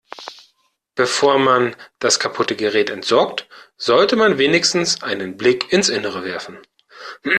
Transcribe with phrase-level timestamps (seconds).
[0.95, 6.57] Bevor man das kaputte Gerät entsorgt, sollte man wenigstens einen Blick ins Innere werfen.